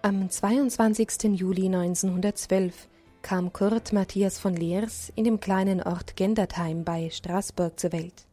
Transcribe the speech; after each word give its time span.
Am 0.00 0.30
22. 0.30 1.24
Juli 1.34 1.66
1912 1.66 2.88
kam 3.20 3.52
Kurt 3.52 3.92
Matthias 3.92 4.38
von 4.38 4.54
Leers 4.54 5.12
in 5.16 5.24
dem 5.24 5.40
kleinen 5.40 5.82
Ort 5.82 6.14
Gendertheim 6.14 6.84
bei 6.84 7.10
Straßburg 7.10 7.80
zur 7.80 7.90
Welt. 7.90 8.26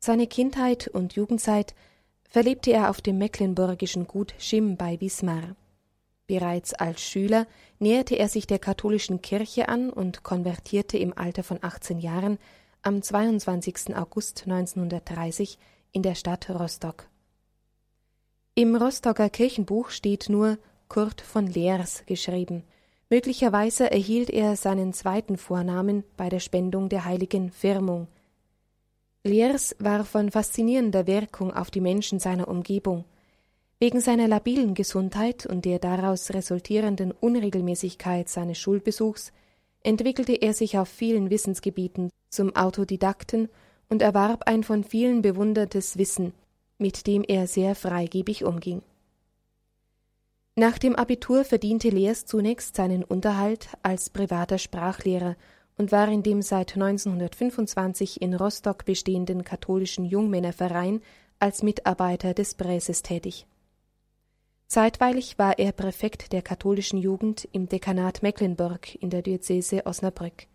Seine 0.00 0.26
Kindheit 0.26 0.86
und 0.86 1.14
Jugendzeit 1.14 1.74
verlebte 2.28 2.72
er 2.72 2.90
auf 2.90 3.00
dem 3.00 3.16
mecklenburgischen 3.16 4.06
Gut 4.06 4.34
Schimm 4.36 4.76
bei 4.76 5.00
Wismar. 5.00 5.56
Bereits 6.26 6.74
als 6.74 7.00
Schüler 7.00 7.46
näherte 7.78 8.16
er 8.16 8.28
sich 8.28 8.46
der 8.46 8.58
katholischen 8.58 9.22
Kirche 9.22 9.70
an 9.70 9.88
und 9.88 10.24
konvertierte 10.24 10.98
im 10.98 11.16
Alter 11.16 11.42
von 11.42 11.58
18 11.62 12.00
Jahren 12.00 12.38
am 12.82 13.00
22. 13.00 13.96
August 13.96 14.42
1930 14.44 15.58
in 15.92 16.02
der 16.02 16.14
Stadt 16.14 16.50
Rostock. 16.50 17.08
Im 18.58 18.74
Rostocker 18.74 19.28
Kirchenbuch 19.28 19.90
steht 19.90 20.30
nur 20.30 20.56
Kurt 20.88 21.20
von 21.20 21.46
Leers 21.46 22.04
geschrieben. 22.06 22.62
Möglicherweise 23.10 23.90
erhielt 23.90 24.30
er 24.30 24.56
seinen 24.56 24.94
zweiten 24.94 25.36
Vornamen 25.36 26.04
bei 26.16 26.30
der 26.30 26.40
Spendung 26.40 26.88
der 26.88 27.04
heiligen 27.04 27.50
Firmung. 27.50 28.08
Leers 29.24 29.76
war 29.78 30.06
von 30.06 30.30
faszinierender 30.30 31.06
Wirkung 31.06 31.52
auf 31.52 31.70
die 31.70 31.82
Menschen 31.82 32.18
seiner 32.18 32.48
Umgebung. 32.48 33.04
Wegen 33.78 34.00
seiner 34.00 34.26
labilen 34.26 34.72
Gesundheit 34.72 35.44
und 35.44 35.66
der 35.66 35.78
daraus 35.78 36.30
resultierenden 36.30 37.12
Unregelmäßigkeit 37.12 38.30
seines 38.30 38.56
Schulbesuchs 38.56 39.34
entwickelte 39.82 40.32
er 40.32 40.54
sich 40.54 40.78
auf 40.78 40.88
vielen 40.88 41.28
Wissensgebieten 41.28 42.08
zum 42.30 42.56
Autodidakten 42.56 43.50
und 43.90 44.00
erwarb 44.00 44.44
ein 44.46 44.62
von 44.62 44.82
vielen 44.82 45.20
bewundertes 45.20 45.98
Wissen, 45.98 46.32
mit 46.78 47.06
dem 47.06 47.24
er 47.24 47.46
sehr 47.46 47.74
freigebig 47.74 48.44
umging. 48.44 48.82
Nach 50.54 50.78
dem 50.78 50.96
Abitur 50.96 51.44
verdiente 51.44 51.90
Leers 51.90 52.24
zunächst 52.24 52.76
seinen 52.76 53.04
Unterhalt 53.04 53.68
als 53.82 54.08
privater 54.08 54.58
Sprachlehrer 54.58 55.36
und 55.76 55.92
war 55.92 56.08
in 56.08 56.22
dem 56.22 56.40
seit 56.40 56.74
1925 56.74 58.22
in 58.22 58.34
Rostock 58.34 58.84
bestehenden 58.86 59.44
katholischen 59.44 60.06
Jungmännerverein 60.06 61.02
als 61.38 61.62
Mitarbeiter 61.62 62.32
des 62.32 62.54
Präses 62.54 63.02
tätig. 63.02 63.46
Zeitweilig 64.68 65.38
war 65.38 65.58
er 65.58 65.72
Präfekt 65.72 66.32
der 66.32 66.42
katholischen 66.42 66.98
Jugend 66.98 67.46
im 67.52 67.68
Dekanat 67.68 68.22
Mecklenburg 68.22 68.94
in 68.96 69.10
der 69.10 69.22
Diözese 69.22 69.86
Osnabrück. 69.86 70.46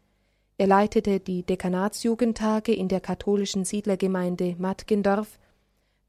Er 0.58 0.68
leitete 0.68 1.20
die 1.20 1.44
Dekanatsjugendtage 1.44 2.74
in 2.74 2.88
der 2.88 3.00
katholischen 3.00 3.66
Siedlergemeinde 3.66 4.56
Mattgendorf 4.58 5.40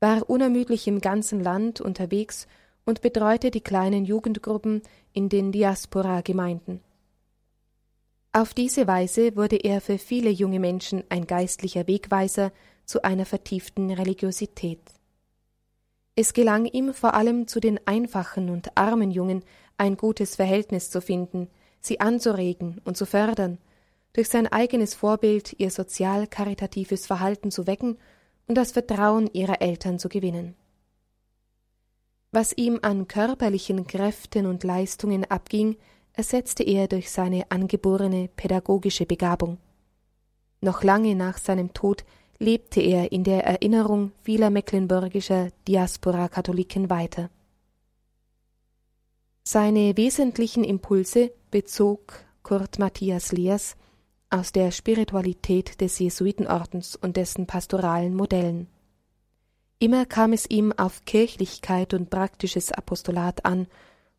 war 0.03 0.29
unermüdlich 0.29 0.89
im 0.89 1.01
ganzen 1.01 1.41
Land 1.41 1.81
unterwegs 1.81 2.49
und 2.85 3.03
betreute 3.03 3.53
die 3.53 3.61
kleinen 3.61 4.05
Jugendgruppen 4.05 4.83
in 5.13 5.29
den 5.29 5.53
Diaspora-Gemeinden. 5.53 6.81
Auf 8.33 8.53
diese 8.53 8.89
Weise 8.89 9.37
wurde 9.37 9.57
er 9.57 9.81
für 9.81 9.99
viele 9.99 10.31
junge 10.31 10.59
Menschen 10.59 11.05
ein 11.09 11.29
geistlicher 11.29 11.87
Wegweiser 11.87 12.51
zu 12.85 13.05
einer 13.05 13.27
vertieften 13.27 13.93
Religiosität. 13.93 14.81
Es 16.17 16.33
gelang 16.33 16.67
ihm 16.67 16.93
vor 16.95 17.15
allem 17.15 17.47
zu 17.47 17.61
den 17.61 17.79
einfachen 17.87 18.51
und 18.51 18.77
armen 18.77 19.13
Jungen 19.13 19.45
ein 19.79 19.97
gutes 19.97 20.35
Verhältnis 20.35 20.91
zu 20.91 21.01
finden, 21.01 21.49
sie 21.81 22.01
anzuregen 22.01 22.81
und 22.85 22.97
zu 22.97 23.07
fördern, 23.07 23.59
durch 24.15 24.29
sein 24.29 24.49
eigenes 24.49 24.95
Vorbild 24.95 25.55
ihr 25.59 25.71
sozial 25.71 26.27
karitatives 26.27 27.07
Verhalten 27.07 27.53
zu 27.53 27.69
wecken 27.69 27.99
und 28.47 28.57
das 28.57 28.73
Vertrauen 28.73 29.31
ihrer 29.33 29.61
Eltern 29.63 29.99
zu 29.99 30.09
gewinnen. 30.09 30.55
Was 32.31 32.57
ihm 32.57 32.79
an 32.83 33.09
körperlichen 33.09 33.87
Kräften 33.87 34.47
und 34.47 34.65
Leistungen 34.65 35.25
abging, 35.31 35.77
ersetzte 36.15 36.63
er 36.63 36.89
durch 36.89 37.11
seine 37.11 37.51
angeborene 37.51 38.29
pädagogische 38.37 39.07
Begabung. 39.07 39.59
Noch 40.61 40.83
lange 40.83 41.15
nach 41.15 41.39
seinem 41.39 41.73
Tod 41.75 42.05
lebte 42.39 42.81
er 42.81 43.13
in 43.13 43.25
der 43.25 43.45
Erinnerung 43.45 44.13
vieler 44.23 44.51
mecklenburgischer 44.51 45.51
Diaspora-Katholiken 45.69 46.91
weiter. 46.91 47.31
Seine 49.45 49.97
wesentlichen 49.97 50.65
Impulse 50.65 51.33
bezog 51.51 52.15
Kurt 52.43 52.79
Matthias 52.79 53.33
Leers 53.33 53.77
aus 54.33 54.53
der 54.53 54.71
Spiritualität 54.71 55.81
des 55.81 55.99
Jesuitenordens 55.99 56.97
und 56.97 57.17
dessen 57.17 57.47
pastoralen 57.47 58.15
Modellen. 58.15 58.67
Immer 59.79 60.07
kam 60.07 60.33
es 60.33 60.49
ihm 60.49 60.73
auf 60.73 61.05
Kirchlichkeit 61.05 61.93
und 61.93 62.09
praktisches 62.09 62.73
Apostolat 62.73 63.45
an, 63.45 63.67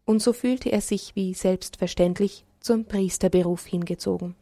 und 0.05 0.21
so 0.21 0.33
fühlte 0.33 0.69
er 0.69 0.81
sich 0.81 1.15
wie 1.15 1.33
selbstverständlich 1.33 2.45
zum 2.59 2.85
Priesterberuf 2.85 3.65
hingezogen. 3.65 4.35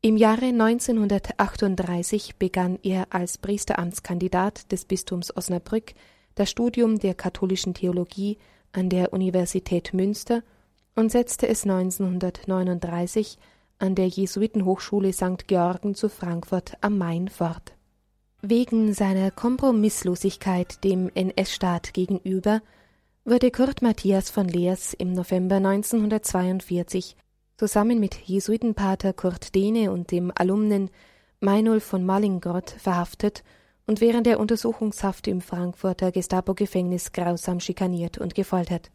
Im 0.00 0.16
Jahre 0.16 0.46
1938 0.46 2.36
begann 2.36 2.78
er 2.82 3.06
als 3.10 3.38
Priesteramtskandidat 3.38 4.70
des 4.70 4.84
Bistums 4.84 5.36
Osnabrück 5.36 5.94
das 6.34 6.50
Studium 6.50 6.98
der 6.98 7.14
katholischen 7.14 7.74
Theologie 7.74 8.38
an 8.72 8.90
der 8.90 9.12
Universität 9.12 9.92
Münster 9.94 10.42
und 10.94 11.10
setzte 11.10 11.48
es 11.48 11.64
1939 11.64 13.38
an 13.78 13.94
der 13.94 14.08
Jesuitenhochschule 14.08 15.12
St. 15.12 15.46
Georgen 15.46 15.94
zu 15.94 16.08
Frankfurt 16.08 16.76
am 16.80 16.98
Main 16.98 17.28
fort. 17.28 17.74
Wegen 18.40 18.92
seiner 18.92 19.30
Kompromisslosigkeit 19.30 20.84
dem 20.84 21.10
NS-Staat 21.14 21.92
gegenüber 21.92 22.60
wurde 23.24 23.50
Kurt 23.50 23.82
Matthias 23.82 24.30
von 24.30 24.48
Leers 24.48 24.94
im 24.94 25.12
November 25.12 25.56
1942 25.56 27.16
zusammen 27.56 27.98
mit 27.98 28.14
Jesuitenpater 28.14 29.12
Kurt 29.12 29.54
Dehne 29.54 29.90
und 29.90 30.12
dem 30.12 30.32
Alumnen 30.34 30.90
Meinolf 31.40 31.84
von 31.84 32.06
Mallingrott 32.06 32.70
verhaftet 32.70 33.42
und 33.86 34.00
während 34.00 34.26
der 34.26 34.38
Untersuchungshaft 34.38 35.26
im 35.26 35.40
Frankfurter 35.40 36.12
Gestapo-Gefängnis 36.12 37.12
grausam 37.12 37.58
schikaniert 37.58 38.18
und 38.18 38.34
gefoltert. 38.34 38.90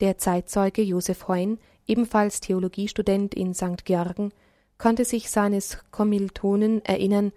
Der 0.00 0.18
Zeitzeuge 0.18 0.82
Josef 0.82 1.28
Heun 1.28 1.58
ebenfalls 1.86 2.40
Theologiestudent 2.40 3.34
in 3.34 3.54
St. 3.54 3.84
Georgen, 3.84 4.32
konnte 4.78 5.04
sich 5.04 5.30
seines 5.30 5.78
Kommilitonen 5.90 6.84
erinnern, 6.84 7.32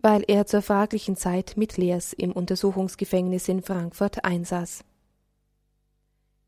weil 0.00 0.24
er 0.26 0.46
zur 0.46 0.62
fraglichen 0.62 1.16
Zeit 1.16 1.54
mit 1.56 1.76
Leers 1.76 2.12
im 2.12 2.32
Untersuchungsgefängnis 2.32 3.48
in 3.48 3.62
Frankfurt 3.62 4.24
einsaß. 4.24 4.84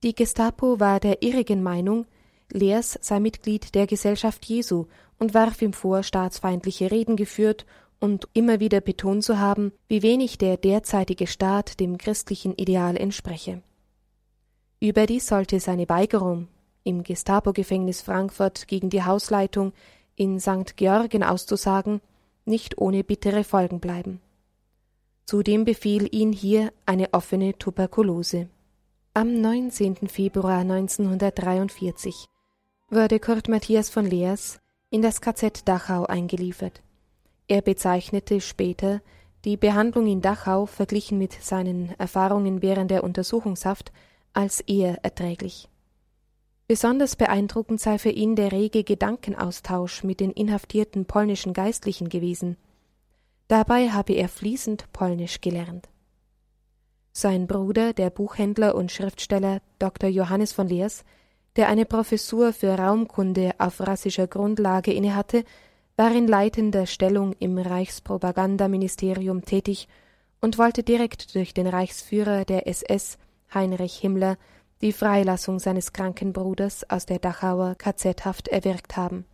Die 0.03 0.15
Gestapo 0.15 0.81
war 0.81 0.99
der 0.99 1.23
irrigen 1.23 1.63
Meinung, 1.63 2.07
Leers 2.51 2.99
sei 3.01 3.21
Mitglied 3.21 3.75
der 3.75 3.87
Gesellschaft 3.87 4.45
Jesu 4.45 4.87
und 5.19 5.33
warf 5.33 5.63
ihm 5.63 5.73
vor, 5.73 6.03
staatsfeindliche 6.03 6.91
Reden 6.91 7.17
geführt 7.17 7.67
und 8.01 8.29
immer 8.33 8.59
wieder 8.59 8.81
betont 8.81 9.23
zu 9.23 9.39
haben, 9.39 9.73
wie 9.89 10.03
wenig 10.03 10.39
der 10.39 10.57
derzeitige 10.57 11.27
Staat 11.29 11.79
dem 11.79 11.99
christlichen 11.99 12.55
Ideal 12.55 12.97
entspreche. 12.97 13.63
Überdies 14.81 15.29
sollte 15.29 15.61
seine 15.61 15.89
Weigerung, 15.89 16.49
im 16.85 17.03
Gestapo-Gefängnis 17.03 18.03
Frankfurt 18.03 18.69
gegen 18.69 18.91
die 18.91 19.03
Hausleitung 19.03 19.73
in 20.17 20.41
St. 20.41 20.77
Georgen 20.77 21.23
auszusagen, 21.23 22.01
nicht 22.45 22.79
ohne 22.79 23.05
bittere 23.05 23.45
Folgen 23.45 23.81
bleiben. 23.81 24.21
Zudem 25.25 25.65
befiel 25.65 26.09
ihn 26.15 26.33
hier 26.33 26.73
eine 26.85 27.13
offene 27.13 27.57
Tuberkulose. 27.57 28.49
Am 29.15 29.41
19. 29.41 30.09
Februar 30.09 30.59
1943 30.59 32.27
wurde 32.91 33.21
Kurt 33.21 33.49
Matthias 33.49 33.89
von 33.89 34.05
Leers 34.05 34.59
in 34.91 35.03
das 35.03 35.21
KZ 35.21 35.67
Dachau 35.67 36.05
eingeliefert. 36.05 36.83
Er 37.49 37.63
bezeichnete 37.63 38.41
später 38.41 39.01
die 39.45 39.57
Behandlung 39.57 40.07
in 40.07 40.21
Dachau 40.21 40.67
verglichen 40.67 41.19
mit 41.19 41.33
seinen 41.33 41.95
Erfahrungen 41.99 42.63
während 42.63 42.91
der 42.91 43.03
Untersuchungshaft 43.03 43.93
als 44.33 44.61
eher 44.61 45.05
erträglich. 45.05 45.69
Besonders 46.73 47.17
beeindruckend 47.17 47.83
sei 47.83 47.99
für 47.99 48.09
ihn 48.09 48.35
der 48.35 48.51
rege 48.51 48.83
Gedankenaustausch 48.83 50.05
mit 50.05 50.21
den 50.21 50.31
inhaftierten 50.31 51.05
polnischen 51.05 51.53
Geistlichen 51.53 52.09
gewesen. 52.09 52.57
Dabei 53.47 53.91
habe 53.91 54.15
er 54.15 54.31
fließend 54.31 54.91
Polnisch 54.91 55.43
gelernt. 55.43 55.91
Sein 57.13 57.47
Bruder, 57.47 57.93
der 57.93 58.09
Buchhändler 58.09 58.75
und 58.75 58.91
Schriftsteller 58.91 59.61
Dr. 59.79 60.09
Johannes 60.09 60.55
von 60.55 60.67
Leers, 60.67 61.05
der 61.57 61.69
eine 61.69 61.85
Professur 61.85 62.55
für 62.55 62.71
Raumkunde 62.71 63.53
auf 63.59 63.79
rassischer 63.81 64.27
Grundlage 64.27 64.95
innehatte, 64.95 65.45
war 65.99 66.11
in 66.13 66.27
leitender 66.27 66.87
Stellung 66.87 67.35
im 67.39 67.59
Reichspropagandaministerium 67.59 69.45
tätig 69.45 69.89
und 70.41 70.57
wollte 70.57 70.83
direkt 70.83 71.35
durch 71.35 71.53
den 71.53 71.67
Reichsführer 71.67 72.47
der 72.47 72.67
SS, 72.67 73.19
Heinrich 73.53 73.99
Himmler, 73.99 74.39
die 74.83 74.93
Freilassung 74.93 75.61
seines 75.61 75.93
kranken 75.93 76.33
Bruders 76.33 76.89
aus 76.91 77.07
der 77.07 77.21
Dachauer 77.21 77.77
KZ-Haft 77.77 78.49
erwirkt 78.49 78.97
haben. 78.97 79.25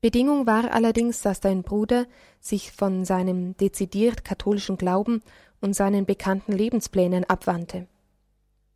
Bedingung 0.00 0.46
war 0.46 0.72
allerdings, 0.72 1.22
dass 1.22 1.40
dein 1.40 1.62
Bruder 1.62 2.06
sich 2.40 2.72
von 2.72 3.04
seinem 3.04 3.56
dezidiert 3.56 4.24
katholischen 4.24 4.78
Glauben 4.78 5.22
und 5.60 5.74
seinen 5.74 6.06
bekannten 6.06 6.52
Lebensplänen 6.52 7.24
abwandte. 7.24 7.86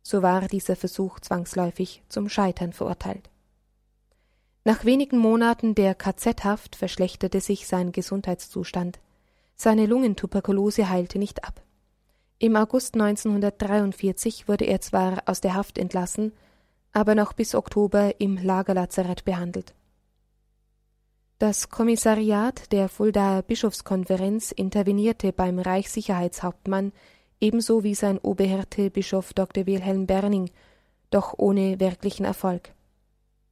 so 0.05 0.21
war 0.21 0.49
dieser 0.49 0.75
Versuch 0.75 1.21
zwangsläufig 1.21 2.03
zum 2.09 2.27
Scheitern 2.27 2.73
verurteilt. 2.73 3.29
Nach 4.65 4.83
wenigen 4.83 5.17
Monaten 5.17 5.75
der 5.75 5.95
KZ-Haft 5.95 6.75
verschlechterte 6.75 7.39
sich 7.39 7.67
sein 7.67 7.93
Gesundheitszustand. 7.93 8.99
Seine 9.55 9.85
Lungentuberkulose 9.85 10.89
heilte 10.89 11.19
nicht 11.19 11.45
ab. 11.45 11.63
Im 12.39 12.55
August 12.55 12.95
1943 12.95 14.47
wurde 14.47 14.65
er 14.65 14.81
zwar 14.81 15.23
aus 15.25 15.41
der 15.41 15.53
Haft 15.53 15.77
entlassen, 15.77 16.33
aber 16.91 17.15
noch 17.15 17.33
bis 17.33 17.55
Oktober 17.55 18.19
im 18.19 18.37
Lagerlazarett 18.37 19.25
behandelt. 19.25 19.73
Das 21.39 21.69
Kommissariat 21.69 22.71
der 22.71 22.87
Fuldaer 22.87 23.41
Bischofskonferenz 23.41 24.51
intervenierte 24.51 25.33
beim 25.33 25.59
Reichssicherheitshauptmann 25.59 26.93
ebenso 27.41 27.83
wie 27.83 27.95
sein 27.95 28.17
Oberhirte 28.19 28.89
Bischof 28.89 29.33
Dr. 29.33 29.65
Wilhelm 29.65 30.05
Berning, 30.05 30.49
doch 31.09 31.33
ohne 31.37 31.79
wirklichen 31.79 32.25
Erfolg. 32.25 32.73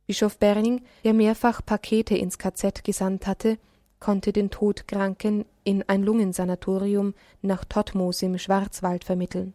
Bischof 0.07 0.37
Berning, 0.37 0.81
der 1.03 1.13
mehrfach 1.13 1.61
Pakete 1.65 2.15
ins 2.15 2.37
KZ 2.37 2.83
gesandt 2.83 3.27
hatte, 3.27 3.57
konnte 4.01 4.33
den 4.33 4.49
Todkranken 4.49 5.45
in 5.63 5.87
ein 5.87 6.03
Lungensanatorium 6.03 7.13
nach 7.41 7.63
Todtmoos 7.63 8.21
im 8.23 8.37
Schwarzwald 8.37 9.05
vermitteln. 9.05 9.53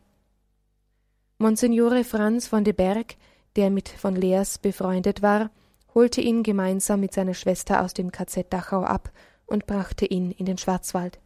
Monsignore 1.37 2.05
Franz 2.05 2.47
von 2.47 2.65
de 2.65 2.73
Berg, 2.73 3.17
der 3.57 3.69
mit 3.69 3.91
von 3.91 4.17
Leers 4.17 4.57
befreundet 4.57 5.21
war, 5.21 5.51
holte 5.95 6.23
ihn 6.23 6.43
gemeinsam 6.43 7.01
mit 7.01 7.13
seiner 7.13 7.35
Schwester 7.35 7.83
aus 7.83 7.93
dem 7.93 8.11
KZ 8.11 8.51
Dachau 8.51 8.85
ab 8.85 9.11
und 9.45 9.67
brachte 9.67 10.07
ihn 10.07 10.31
in 10.31 10.47
den 10.47 10.57
Schwarzwald. 10.57 11.19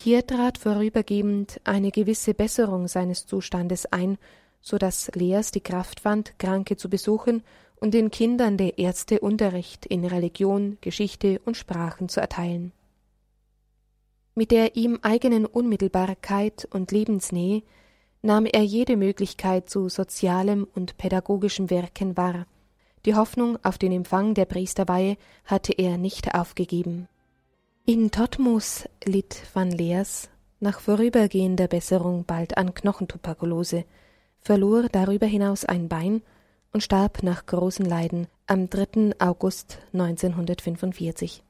Hier 0.00 0.26
trat 0.26 0.58
vorübergehend 0.58 1.60
eine 1.64 1.90
gewisse 1.90 2.32
Besserung 2.32 2.86
seines 2.86 3.26
Zustandes 3.26 3.86
ein, 3.86 4.16
so 4.60 4.78
dass 4.78 5.10
Leers 5.14 5.50
die 5.50 5.60
Kraft 5.60 6.00
fand, 6.00 6.38
Kranke 6.38 6.76
zu 6.76 6.88
besuchen 6.88 7.42
und 7.80 7.94
den 7.94 8.10
Kindern 8.10 8.56
der 8.56 8.78
Ärzte 8.78 9.20
Unterricht 9.20 9.86
in 9.86 10.04
Religion, 10.04 10.78
Geschichte 10.80 11.40
und 11.44 11.56
Sprachen 11.56 12.08
zu 12.08 12.20
erteilen. 12.20 12.72
Mit 14.34 14.50
der 14.50 14.76
ihm 14.76 14.98
eigenen 15.02 15.46
Unmittelbarkeit 15.46 16.68
und 16.70 16.92
Lebensnähe 16.92 17.62
nahm 18.22 18.46
er 18.46 18.62
jede 18.62 18.96
Möglichkeit 18.96 19.68
zu 19.68 19.88
sozialem 19.88 20.66
und 20.74 20.96
pädagogischem 20.96 21.70
Wirken 21.70 22.16
wahr, 22.16 22.46
die 23.04 23.14
Hoffnung 23.14 23.58
auf 23.62 23.78
den 23.78 23.92
Empfang 23.92 24.34
der 24.34 24.44
Priesterweihe 24.44 25.16
hatte 25.44 25.72
er 25.72 25.98
nicht 25.98 26.34
aufgegeben. 26.34 27.08
In 27.86 28.10
Todtmoos 28.10 28.88
litt 29.04 29.42
van 29.54 29.70
Leers 29.70 30.28
nach 30.60 30.80
vorübergehender 30.80 31.68
Besserung 31.68 32.24
bald 32.24 32.58
an 32.58 32.74
Knochentuberkulose, 32.74 33.84
verlor 34.40 34.88
darüber 34.90 35.26
hinaus 35.26 35.64
ein 35.64 35.88
Bein 35.88 36.22
und 36.72 36.82
starb 36.82 37.22
nach 37.22 37.46
großen 37.46 37.84
Leiden 37.84 38.26
am 38.46 38.68
3. 38.70 39.12
August 39.18 39.78
1945. 39.92 41.42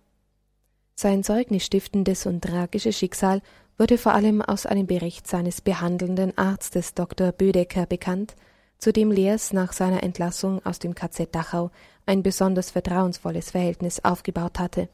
Sein 0.94 1.22
zeugnisstiftendes 1.22 2.26
und 2.26 2.42
tragisches 2.42 2.96
Schicksal 2.96 3.40
wurde 3.78 3.98
vor 3.98 4.14
allem 4.14 4.42
aus 4.42 4.66
einem 4.66 4.86
Bericht 4.86 5.28
seines 5.28 5.60
behandelnden 5.60 6.36
Arztes 6.36 6.94
Dr. 6.94 7.32
Bödecker 7.32 7.86
bekannt, 7.86 8.34
zu 8.78 8.92
dem 8.92 9.10
Leers 9.10 9.52
nach 9.52 9.72
seiner 9.72 10.02
Entlassung 10.02 10.64
aus 10.64 10.78
dem 10.78 10.94
KZ 10.94 11.34
Dachau 11.34 11.70
ein 12.06 12.22
besonders 12.22 12.70
vertrauensvolles 12.70 13.50
Verhältnis 13.50 14.04
aufgebaut 14.04 14.58
hatte. 14.58 14.88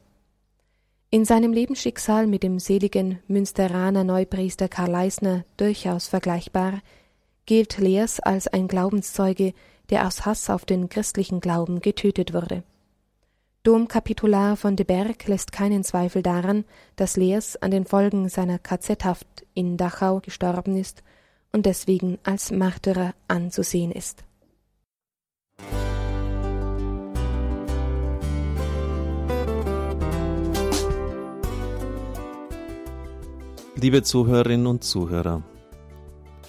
In 1.11 1.23
seinem 1.23 1.53
Lebensschicksal 1.53 2.27
mit 2.27 2.43
dem 2.43 2.59
seligen 2.59 3.19
Münsteraner 3.27 4.03
Neupriester 4.03 4.67
Karl 4.67 4.91
Leisner 4.91 5.45
durchaus 5.55 6.07
vergleichbar, 6.07 6.81
gilt 7.45 7.77
Leers 7.77 8.19
als 8.19 8.47
ein 8.47 8.67
Glaubenszeuge, 8.67 9.53
der 9.89 10.07
aus 10.07 10.25
Hass 10.25 10.49
auf 10.49 10.65
den 10.65 10.89
christlichen 10.89 11.39
Glauben 11.39 11.79
getötet 11.81 12.33
wurde. 12.33 12.63
Domkapitular 13.63 14.57
von 14.57 14.75
de 14.75 14.85
Berg 14.85 15.27
lässt 15.27 15.51
keinen 15.51 15.83
Zweifel 15.83 16.21
daran, 16.21 16.65
dass 16.95 17.17
Leers 17.17 17.55
an 17.57 17.71
den 17.71 17.85
Folgen 17.85 18.29
seiner 18.29 18.59
KZ-Haft 18.59 19.45
in 19.55 19.75
Dachau 19.75 20.19
gestorben 20.19 20.77
ist 20.77 21.01
und 21.51 21.65
deswegen 21.65 22.19
als 22.23 22.51
Märtyrer 22.51 23.15
anzusehen 23.27 23.91
ist. 23.91 24.23
Liebe 33.77 34.03
Zuhörerinnen 34.03 34.67
und 34.67 34.83
Zuhörer, 34.83 35.43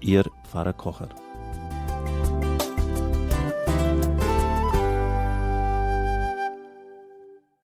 Ihr 0.00 0.24
Pfarrer 0.44 0.74
Kocher. 0.74 1.08